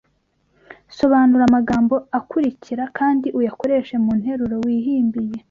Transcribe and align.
Sobanura 0.97 1.43
amagambo 1.49 1.95
akurikira 2.19 2.83
kandi 2.97 3.27
uyakoreshe 3.39 3.95
mu 4.03 4.11
nteruro 4.19 4.55
wihimbiye 4.65 5.35